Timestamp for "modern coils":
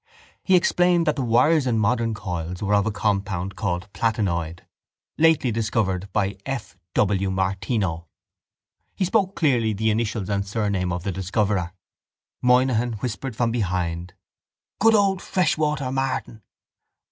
1.77-2.63